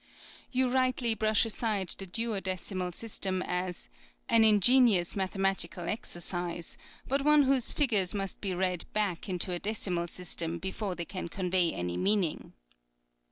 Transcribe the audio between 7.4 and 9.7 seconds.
whose figures must be read back into a